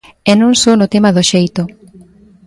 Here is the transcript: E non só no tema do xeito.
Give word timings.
E 0.29 0.33
non 0.41 0.53
só 0.61 0.71
no 0.77 0.91
tema 0.93 1.13
do 1.15 1.23
xeito. 1.31 1.61